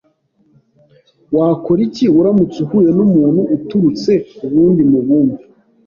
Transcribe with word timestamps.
Wakora 1.35 1.79
iki 1.87 2.05
uramutse 2.19 2.57
uhuye 2.65 2.89
numuntu 2.97 3.41
uturutse 3.55 4.11
kuwundi 4.35 4.81
mubumbe? 4.91 5.41